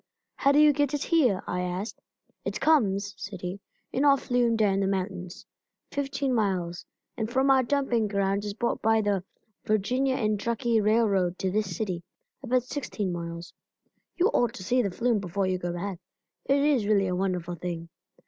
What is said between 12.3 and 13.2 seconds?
about sixteen